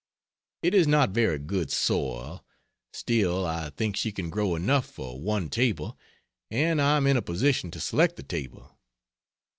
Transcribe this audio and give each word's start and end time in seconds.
It 0.63 0.73
is 0.73 0.87
not 0.87 1.11
very 1.11 1.37
good 1.37 1.69
soil, 1.69 2.43
still 2.91 3.45
I 3.45 3.69
think 3.69 3.95
she 3.95 4.11
can 4.11 4.31
grow 4.31 4.55
enough 4.55 4.87
for 4.87 5.21
one 5.21 5.47
table 5.47 5.95
and 6.49 6.81
I 6.81 6.97
am 6.97 7.05
in 7.05 7.17
a 7.17 7.21
position 7.21 7.69
to 7.69 7.79
select 7.79 8.15
the 8.15 8.23
table. 8.23 8.75